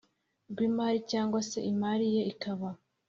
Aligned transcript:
rw 0.51 0.57
imari 0.67 0.99
cyangwa 1.11 1.39
se 1.49 1.59
imari 1.71 2.05
ye 2.15 2.21
ikaba 2.31 2.69